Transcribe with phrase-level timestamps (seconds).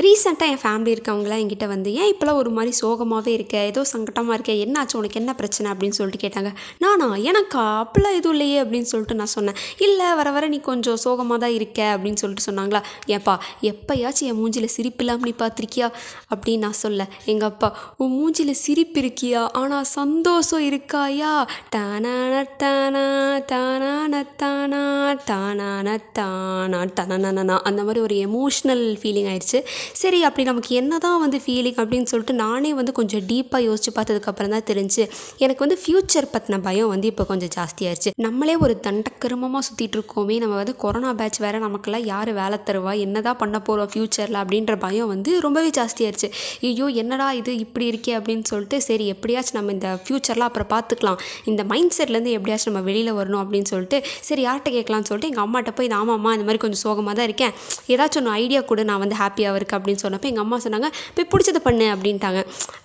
[0.00, 3.56] ரீசெண்டாக என் ஃபேமிலி இருக்கவங்களாம் என்கிட்ட வந்து ஏன் இப்போலாம் ஒரு மாதிரி சோகமாகவே இருக்க?
[3.64, 4.52] ஏதோ சங்கட்டமாக இருக்க?
[4.52, 4.96] என்னாச்சு?
[4.96, 5.72] உனக்கு என்ன பிரச்சனை?
[5.72, 6.50] அப்படின்னு சொல்லிட்டு கேட்டாங்க.
[6.78, 7.14] நானா?
[7.14, 9.54] எனக்கா அப்பெல்லாம் எதுவும் இல்லையே அப்படின்னு சொல்லிட்டு நான் சொன்னேன்.
[9.78, 12.82] இல்லை வர வர நீ கொஞ்சம் சோகமாக தான் இருக்க அப்படின்னு சொல்லிட்டு சொன்னாங்களா.
[13.06, 15.90] ஏப்பா எப்போயாச்சும் என் மூஞ்சியில் சிரிப்பு இல்லாமல் நீ பார்த்துருக்கியா?
[16.34, 19.48] அப்படின்னு நான் சொல்ல எங்கள் அப்பா உன் மூஞ்சியில் சிரிப்பு இருக்கியா?
[19.52, 21.46] ஆனால் சந்தோஷம் இருக்காயா?
[21.76, 29.60] டானான டானா தானான தானா டானான தானா டனனனா அந்த மாதிரி ஒரு எமோஷ்னல் ஃபீலிங் ஆயிடுச்சு.
[30.02, 34.54] சரி அப்படி நமக்கு என்ன தான் வந்து ஃபீலிங் அப்படின்னு சொல்லிட்டு நானே வந்து கொஞ்சம் டீப்பாக யோசிச்சு பார்த்ததுக்கப்புறம்
[34.54, 35.02] தான் தெரிஞ்சு
[35.44, 38.10] எனக்கு வந்து ஃப்யூச்சர் பற்றின பயம் வந்து இப்போ கொஞ்சம் ஜாஸ்தியாயிருச்சு.
[38.26, 43.22] நம்மளே ஒரு தண்டக்கிரமமாக சுற்றிட்டு இருக்கோமே நம்ம வந்து கொரோனா பேட்ச் வேறு நமக்கெல்லாம் யார் வேலை தருவா என்ன
[43.28, 46.30] தான் பண்ண போகிறோம் ஃப்யூச்சரில் அப்படின்ற பயம் வந்து ரொம்பவே ஜாஸ்தியாயிருச்சு.
[46.68, 51.18] ஐயோ என்னடா இது இப்படி இருக்கே அப்படின்னு சொல்லிட்டு சரி எப்படியாச்சும் நம்ம இந்த ஃப்யூச்சர்லாம் அப்புறம் பார்த்துக்கலாம்.
[51.52, 55.72] இந்த மைண்ட் செட்லேருந்து எப்படியாச்சும் நம்ம வெளியில் வரணும் அப்படின்னு சொல்லிட்டு சரி யார்கிட்ட கேட்கலாம்னு சொல்லிட்டு எங்கள் அம்மாட்ட
[55.78, 57.52] போய் ஆமாம்மா இந்த மாதிரி கொஞ்சம் சோகமாக தான் இருக்கேன்.
[57.92, 61.60] ஏதாச்சும் ஒன்று ஐடியா கூட நான் வந்து ஹாப்பியாக இருக்க அப்படின்னு சொன்னப்போ எங்கள் அம்மா சொன்னாங்க போய் பிடிச்சதை
[61.68, 62.40] பண்ணு அப்படின்ட்டாங்க.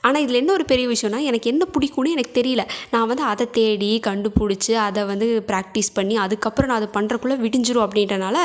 [0.08, 2.66] ஆனால் இதில் என்ன ஒரு பெரிய விஷயம்னா எனக்கு என்ன பிடிக்கும்னு எனக்கு தெரியல.
[2.94, 8.38] நான் வந்து அதை தேடி கண்டுபிடிச்சி அதை வந்து ப்ராக்டிஸ் பண்ணி அதுக்கப்புறம் நான் அதை பண்ணுறக்குள்ளே விடிஞ்சிரும் அப்படின்றனால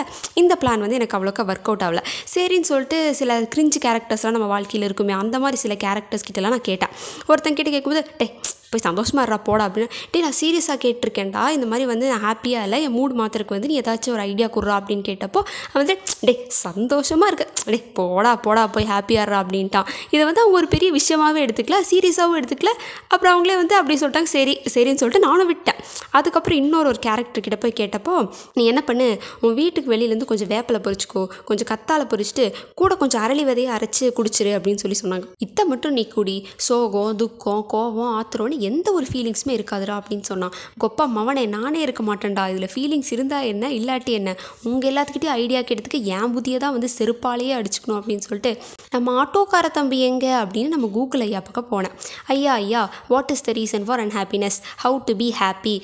[0.42, 2.02] இந்த பிளான் வந்து எனக்கு அவ்வளோக்கா ஒர்க் அவுட் ஆகல.
[2.34, 6.94] சரின்னு சொல்லிட்டு சில கிரிஞ்சு கேரக்டர்ஸ்லாம் நம்ம வாழ்க்கையில் இருக்குமே அந்த மாதிரி சில கேரக்டர்ஸ் கிட்டலாம் நான் கேட்டேன்.
[7.30, 8.28] ஒருத்தன் கிட்ட கேட்கும்போது டே
[8.72, 9.90] போய் சந்தோஷமா இருடா போடா அப்படின்னு.
[10.12, 13.76] டே நான் சீரியஸாக கேட்டிருக்கேன்டா இந்த மாதிரி வந்து நான் ஹாப்பியாக இல்லை என் மூட் மாத்திரக்கு வந்து நீ
[13.80, 15.40] ஏதாச்சும் ஒரு ஐடியா கொடுறா அப்படின்னு கேட்டப்போ
[15.78, 15.94] வந்து
[16.28, 17.44] டே சந்தோஷமாக இருக்க.
[17.72, 19.88] டே போடா போடா போய் ஹாப்பியாகிறா அப்படின்ட்டான்.
[20.14, 22.72] இதை வந்து அவங்க ஒரு பெரிய விஷயமாவே எடுத்துக்கல சீரியஸாகவும் எடுத்துக்கல.
[23.12, 25.80] அப்புறம் அவங்களே வந்து அப்படி சொல்லிட்டாங்க சரி சரின்னு சொல்லிட்டு நானும் விட்டேன்.
[26.18, 28.14] அதுக்கப்புறம் இன்னொரு ஒரு கேரக்டர்கிட்ட போய் கேட்டப்போ
[28.58, 29.08] நீ என்ன பண்ணு?
[29.44, 32.46] உன் வீட்டுக்கு வெளியிலேருந்து கொஞ்சம் வேப்பிலை பொறிச்சிக்கோ கொஞ்சம் கத்தாழை பொறிச்சிட்டு
[32.80, 35.26] கூட கொஞ்சம் அரளி விதையை அரைச்சி குடிச்சிரு அப்படின்னு சொல்லி சொன்னாங்க.
[35.46, 36.36] இதை மட்டும் நீ குடி.
[36.68, 42.44] சோகம் துக்கம் கோபம் ஆத்திரம்னு எந்த ஒரு ஃபீலிங்ஸுமே இருக்காதுடா அப்படின்னு சொன்னான் கொப்பா மவனே நானே இருக்க மாட்டேன்டா.
[42.52, 44.30] இதில் ஃபீலிங்ஸ் இருந்தால் என்ன இல்லாட்டி என்ன?
[44.70, 48.52] உங்கள் எல்லாத்துக்கிட்டையும் ஐடியா கேட்டதுக்கு என் புத்தியை தான் வந்து செருப்பாலேயே அடிச்சுக்கணும் அப்படின்னு சொல்லிட்டு
[48.94, 50.32] நம்ம ஆட்டோக்கார தம்பி எங்கே?
[50.42, 51.94] அப்படின்னு நம்ம கூகுள் ஐயா பக்கம் போனேன்.
[52.34, 52.82] ஐயா ஐயா
[53.12, 55.74] what is the reason for unhappiness how to be happy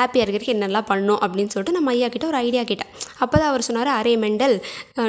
[0.00, 1.20] ஹாப்பியாக இருக்கிறதுக்கு என்னெல்லாம் பண்ணணும்?
[1.26, 2.90] அப்படின்னு சொல்லிட்டு நம்ம ஐயா கிட்ட ஒரு ஐடியா கேட்டேன்.
[3.22, 4.56] அப்போ தான் அவர் சொன்னார் அரே மெண்டல்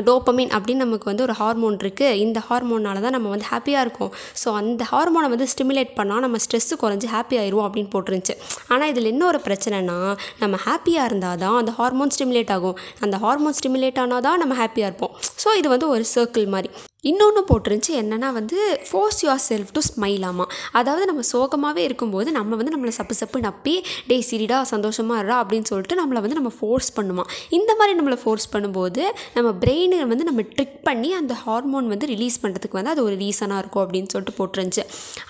[0.09, 4.12] டோப்பமின் அப்படின்னு நமக்கு வந்து ஒரு ஹார்மோன் இருக்குது இந்த ஹார்மோனால தான் நம்ம வந்து ஹாப்பியாக இருக்கோம்.
[4.44, 8.35] ஸோ அந்த ஹார்மோனை வந்து ஸ்டிமுலேட் பண்ணால் நம்ம ஸ்ட்ரெஸ்ஸு குறைஞ்சி ஹாப்பி ஆயிடுவோம் அப்படின்னு போட்டுருந்துச்சு.
[8.73, 9.97] ஆனால் இதில் என்ன ஒரு பிரச்சனைனா
[10.44, 12.79] நம்ம ஹாப்பியாக இருந்தால் தான் அந்த ஹார்மோன் ஸ்டிமுலேட் ஆகும்.
[13.05, 15.16] அந்த ஹார்மோன் ஸ்டிமுலேட் ஆனால் தான் நம்ம ஹாப்பியாக இருப்போம்.
[15.44, 16.71] ஸோ இது வந்து ஒரு சர்க்கிள் மாதிரி.
[17.09, 18.57] இன்னொன்று போட்டிருந்துச்சு என்னென்னா வந்து
[18.88, 20.45] ஃபோர்ஸ் யுவர் செல்ஃப் டு ஸ்மைலாமா
[20.79, 23.73] அதாவது நம்ம சோகமாகவே இருக்கும்போது நம்ம வந்து நம்மளை சப்பு சப்பு நப்பி
[24.09, 27.23] டே சிரிடா சந்தோஷமாக இருடா அப்படின்னு சொல்லிட்டு நம்மளை வந்து நம்ம ஃபோர்ஸ் பண்ணுமா.
[27.57, 29.06] இந்த மாதிரி நம்மளை ஃபோர்ஸ் பண்ணும்போது
[29.38, 33.63] நம்ம பிரெயினை வந்து நம்ம ட்ரிக் பண்ணி அந்த ஹார்மோன் வந்து ரிலீஸ் பண்ணுறதுக்கு வந்து அது ஒரு ரீசனாக
[33.63, 34.85] இருக்கும் அப்படின்னு சொல்லிட்டு போட்டிருந்துச்சு.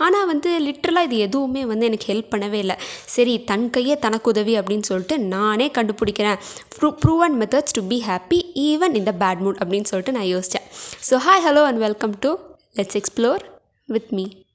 [0.07, 2.77] ஆனால் வந்து லிட்ரலாக இது எதுவுமே வந்து எனக்கு ஹெல்ப் பண்ணவே இல்லை.
[3.15, 6.37] சரி தன் கையே தனக்கு உதவி அப்படின்னு சொல்லிட்டு நானே கண்டுபிடிக்கிறேன்.
[6.75, 10.67] Pru proven methods to be happy even இந்த பேட் மூட் அப்படின்னு சொல்லிட்டு நான் யோசித்தேன்
[11.07, 12.39] so hi hello Hello and welcome to
[12.75, 13.37] Let's Explore
[13.87, 14.47] with me.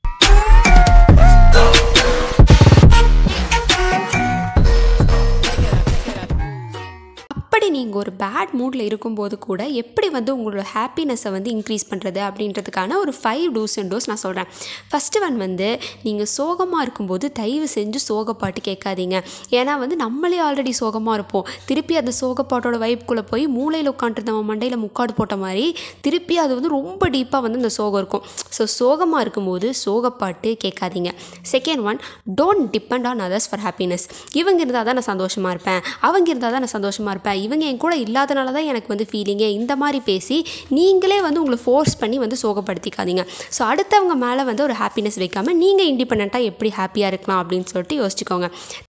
[7.79, 13.15] நீங்கள் ஒரு பேட் மூடில் இருக்கும்போது கூட எப்படி வந்து உங்களோட ஹாப்பினஸை வந்து இன்க்ரீஸ் பண்ணுறது அப்படின்றதுக்கான ஒரு
[13.21, 14.49] ஃபைவ் டூஸ் அண்ட் டோஸ் நான் சொல்கிறேன்
[14.91, 15.69] ஃபஸ்ட்டு ஒன் வந்து
[16.07, 19.17] நீங்கள் சோகமாக இருக்கும்போது தயவு செஞ்சு சோகப்பாட்டு கேட்காதீங்க.
[19.59, 21.45] ஏன்னா வந்து நம்மளே ஆல்ரெடி சோகமாக இருப்போம்.
[21.69, 25.67] திருப்பி அந்த சோகப்பாட்டோட வைப்புக்குள்ளே போய் மூளையில் உட்காந்துட்டு நம்ம மண்டையில் முக்காடு போட்ட மாதிரி
[26.07, 28.25] திருப்பி அது வந்து ரொம்ப டீப்பாக வந்து அந்த சோகம் இருக்கும்.
[28.57, 31.11] ஸோ சோகமாக இருக்கும்போது சோகப்பாட்டு கேட்காதீங்க.
[31.53, 32.01] Second one
[32.41, 34.07] don't depend on others for happiness
[34.41, 35.81] இவங்க இருந்தால் தான் நான் சந்தோஷமாக இருப்பேன்.
[36.09, 37.39] அவங்க இருந்தால் தான் நான் சந்தோஷமாக இருப்பேன்.
[37.47, 40.39] இவங்க என் கூட இல்லாதனால தான் எனக்கு வந்து ஃபீலிங்கே இந்த மாதிரி பேசி
[40.79, 43.25] நீங்களே வந்து உங்களை ஃபோர்ஸ் பண்ணி வந்து சோகப்படுத்திக்காதீங்க.
[43.59, 48.49] ஸோ அடுத்தவங்க மேலே வந்து ஒரு ஹாப்பினஸ் வைக்காமல் நீங்கள் இண்டிபெண்ட்டாக எப்படி ஹாப்பியாக இருக்கலாம் அப்படின்னு சொல்லிட்டு யோசிச்சுக்கோங்க.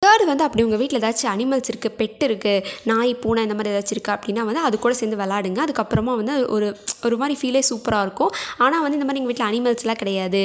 [0.09, 3.95] தேர்டு வந்து அப்படி உங்கள் வீட்டில் ஏதாச்சும் அனிமல்ஸ் இருக்குது பெட் இருக்குது நாய் பூனை இந்த மாதிரி ஏதாச்சும்
[3.97, 6.67] இருக்குது அப்படின்னா வந்து அது கூட சேர்ந்து விளாடுங்க அதுக்கப்புறமா வந்து ஒரு
[7.07, 8.31] ஒரு மாதிரி ஃபீலே சூப்பராக இருக்கும்.
[8.65, 10.43] ஆனால் வந்து இந்த மாதிரி எங்கள் வீட்டில் அனிமல்ஸ்லாம் கிடையாது.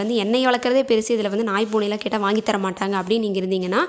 [0.00, 1.10] வந்து என்னை வளர்க்குறதே பெருசு.
[1.16, 3.80] இதில் வந்து நாய் பூனைலாம் கேட்டால் வாங்கி தர மாட்டாங்க அப்படின்னு நீங்கள் இருந்தீங்கன்னா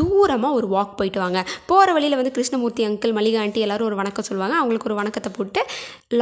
[0.00, 1.40] தூரமாக ஒரு வாக் போயிட்டு வாங்க.
[1.70, 4.56] போகிற வழியில் வந்து கிருஷ்ணமூர்த்தி அங்கிள் மளிகை ஆண்டி எல்லோரும் ஒரு வணக்கம் சொல்லுவாங்க.
[4.62, 5.62] அவங்களுக்கு ஒரு வணக்கத்தை போட்டு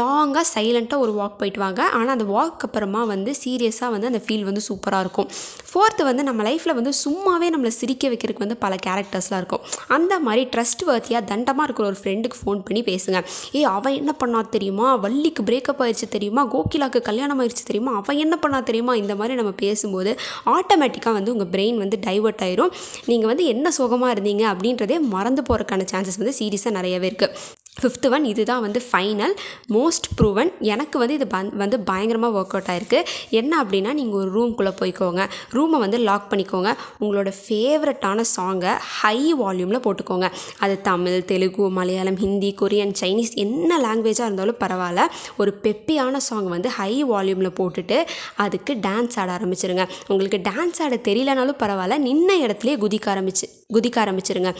[0.01, 1.83] லாங்காக சைலண்ட்டாக ஒரு வாக் போயிட்டு வாங்க.
[2.01, 5.31] ஆனால் அந்த வாக் அப்புறமா வந்து சீரியஸாக வந்து அந்த ஃபீல் வந்து சூப்பராக இருக்கும்.
[5.71, 9.63] ஃபோர்த்து வந்து நம்ம லைஃப்பில் வந்து சும்மாவே நம்மளை சிரிக்க நடிக்கிறதுக்கு வந்து பல கேரக்டர்ஸ்லாம் இருக்கும்.
[9.97, 13.19] அந்த மாதிரி ட்ரஸ்ட் வர்த்தியாக தண்டமாக இருக்கிற ஒரு ஃப்ரெண்டுக்கு ஃபோன் பண்ணி பேசுங்க.
[13.59, 14.89] ஏய் அவன் என்ன பண்ணா தெரியுமா?
[15.05, 16.45] வள்ளிக்கு பிரேக்கப் ஆயிடுச்சு தெரியுமா?
[16.55, 17.93] கோகிலாக்கு கல்யாணம் ஆயிடுச்சு தெரியுமா?
[18.01, 18.95] அவன் என்ன பண்ணா தெரியுமா?
[19.03, 20.13] இந்த மாதிரி நம்ம பேசும்போது
[20.57, 22.73] ஆட்டோமேட்டிக்காக வந்து உங்கள் பிரெயின் வந்து டைவர்ட் ஆயிரும்.
[23.07, 28.25] நீங்கள் வந்து என்ன சோகமாக இருந்தீங்க அப்படின்றதே மறந்து போகிறதுக்கான சான்சஸ் வந்து சீரியஸாக நிறையவே இருக்குது ஃபிஃப்த்து ஒன்
[28.25, 29.35] இதுதான் வந்து ஃபைனல்
[29.69, 32.99] மோஸ்ட் ப்ரூவன் எனக்கு வந்து இது பந் வந்து பயங்கரமாக ஒர்க் அவுட் ஆயிருக்கு.
[33.31, 35.29] என்ன அப்படின்னா நீங்கள் ஒரு ரூம்குள்ளே போய்க்கோங்க.
[35.53, 36.71] ரூமை வந்து லாக் பண்ணிக்கோங்க.
[37.01, 40.31] உங்களோட ஃபேவரட்டான சாங்கை ஹை வால்யூமில் போட்டுக்கோங்க.
[40.59, 45.05] அது தமிழ் தெலுங்கு மலையாளம் ஹிந்தி கொரியன் சைனீஸ் என்ன லாங்குவேஜாக இருந்தாலும் பரவாயில்ல.
[45.37, 48.07] ஒரு பெப்பியான சாங் வந்து ஹை வால்யூமில் போட்டுட்டு
[48.37, 49.89] அதுக்கு டான்ஸ் ஆட ஆரம்பிச்சிருங்க.
[50.09, 51.99] உங்களுக்கு டான்ஸ் ஆட தெரியலனாலும் பரவாயில்ல.
[52.09, 53.49] நின்ன இடத்துலையே குதிக்க ஆரம்பிச்சு.
[53.75, 54.51] குதிக்க ஆரம்பிச்சிருங்க.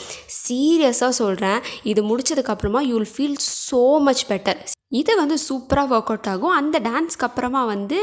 [0.45, 1.61] சீரியஸாக சொல்கிறேன்
[1.93, 3.39] இது முடிச்சதுக்கப்புறமா you will feel
[3.69, 4.61] so much better
[5.01, 6.53] இது வந்து சூப்பராக ஒர்க் அவுட் ஆகும்.
[6.59, 7.97] அந்த டான்ஸ்க்கு அப்புறமா வந்து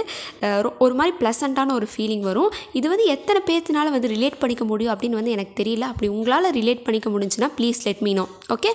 [0.85, 2.51] ஒரு மாதிரி ப்ளசண்ட்டான ஒரு ஃபீலிங் வரும்.
[2.79, 5.87] இது வந்து எத்தனை பேர்த்தினால வந்து ரிலேட் பண்ணிக்க முடியும் அப்படின்னு வந்து எனக்கு தெரியல.
[5.91, 8.25] அப்படி உங்களால் ரிலேட் பண்ணிக்க முடிஞ்சுன்னா please let me know
[8.55, 8.73] okay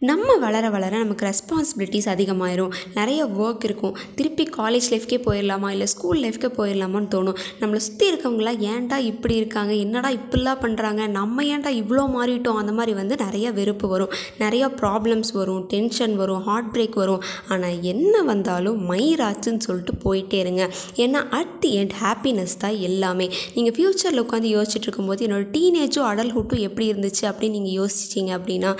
[0.00, 2.72] நம்ம வளர வளர நமக்கு ரெஸ்பான்சிபிலிட்டிஸ் அதிகமாயிரும்.
[2.94, 3.96] நிறைய ஒர்க் இருக்கும்.
[4.14, 7.36] திருப்பி காலேஜ் லைஃப்க்கே போயிடலாமா இல்லை ஸ்கூல் லைஃப்க்கே போயிடலாமான்னு தோணும்.
[7.60, 9.72] நம்மளை சுற்றி இருக்கவங்களாம் ஏன்டா இப்படி இருக்காங்க?
[9.72, 12.54] என்னடா இப்படிலாம் பண்ணுறாங்க நம்ம ஏன்டா இவ்வளோ மாறிட்டோம்?
[12.54, 14.10] அந்த மாதிரி வந்து நிறைய வெறுப்பு வரும்.
[14.38, 15.66] நிறையா ப்ராப்ளம்ஸ் வரும்.
[15.66, 16.42] டென்ஷன் வரும்.
[16.42, 17.22] ஹார்ட் பிரேக் வரும்.
[17.48, 20.70] ஆனால் என்ன வந்தாலும் மயிராச்சுன்னு சொல்லிட்டு போயிட்டே இருங்க.
[20.96, 23.30] ஏன்னா அட் தி எண்ட் ஹாப்பினஸ் தான் எல்லாமே.
[23.54, 28.72] நீங்கள் ஃப்யூச்சரில் உட்காந்து யோசிச்சுட்டு இருக்கும்போது என்னோட டீனேஜும் அடல்ஹுட்டும் எப்படி இருந்துச்சு அப்படின்னு நீங்கள் யோசிச்சிங்க அப்படின்னா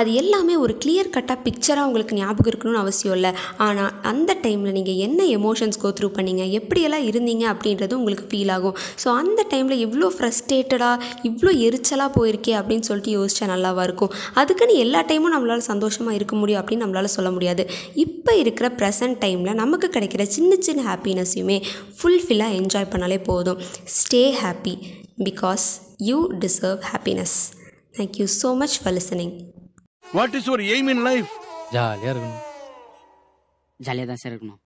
[0.00, 3.30] அது எல்லாமே ஒரு கிளியர் கட்டாக பிக்சராக உங்களுக்கு ஞாபகம் இருக்கணும்னு அவசியம் இல்லை.
[3.64, 6.44] ஆனால் அந்த டைமில் நீங்கள் என்ன எமோஷன்ஸ் கோ த்ரூ பண்ணீங்க?
[6.58, 8.76] எப்படியெல்லாம் இருந்தீங்க அப்படின்றது உங்களுக்கு ஃபீல் ஆகும்.
[9.02, 14.12] ஸோ அந்த டைமில் இவ்வளோ ஃப்ரஸ்ட்ரேட்டடாக இவ்வளோ எரிச்சலாக போயிருக்கே அப்படின்னு சொல்லிட்டு யோசிச்சா நல்லாவா இருக்கும்?
[14.42, 17.64] அதுக்குன்னு எல்லா டைமும் நம்மளால் சந்தோஷமாக இருக்க முடியும் அப்படின்னு நம்மளால் சொல்ல முடியாது.
[18.06, 21.58] இப்போ இருக்கிற ப்ரெசன்ட் டைமில் நமக்கு கிடைக்கிற சின்ன சின்ன ஹாப்பினஸையுமே
[21.98, 23.60] ஃபுல்ஃபில்லாக என்ஜாய் பண்ணாலே போதும்.
[24.00, 24.76] Stay happy
[25.28, 25.66] because
[26.10, 27.38] you deserve happiness
[27.98, 29.34] thank you so much for listening
[30.12, 31.30] what is your aim in life
[31.72, 32.42] ஜாலியாக இருக்கணும்
[33.80, 34.60] ஜாலியாக தான் சார் இருக்கணும்